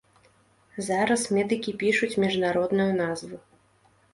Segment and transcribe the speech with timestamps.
[0.87, 3.35] Зараз медыкі пішуць міжнародную назву.